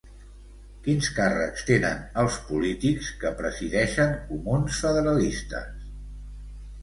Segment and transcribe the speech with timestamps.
[0.85, 5.85] Quins càrrecs tenen els polítics que presideixen Comuns Federalistes?